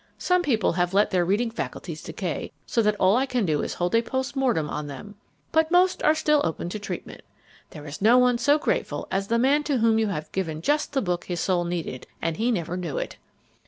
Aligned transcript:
Some 0.17 0.41
people 0.41 0.71
have 0.71 0.95
let 0.95 1.11
their 1.11 1.23
reading 1.23 1.51
faculties 1.51 2.01
decay 2.01 2.51
so 2.65 2.81
that 2.81 2.95
all 2.99 3.15
I 3.15 3.27
can 3.27 3.45
do 3.45 3.61
is 3.61 3.75
hold 3.75 3.93
a 3.93 4.01
post 4.01 4.35
mortem 4.35 4.67
on 4.67 4.87
them. 4.87 5.13
But 5.51 5.69
most 5.69 6.01
are 6.01 6.15
still 6.15 6.41
open 6.43 6.69
to 6.69 6.79
treatment. 6.79 7.21
There 7.69 7.85
is 7.85 8.01
no 8.01 8.17
one 8.17 8.39
so 8.39 8.57
grateful 8.57 9.07
as 9.11 9.27
the 9.27 9.37
man 9.37 9.61
to 9.65 9.77
whom 9.77 9.99
you 9.99 10.07
have 10.07 10.31
given 10.31 10.63
just 10.63 10.93
the 10.93 11.03
book 11.03 11.25
his 11.25 11.39
soul 11.39 11.65
needed 11.65 12.07
and 12.19 12.35
he 12.37 12.51
never 12.51 12.75
knew 12.75 12.97
it. 12.97 13.17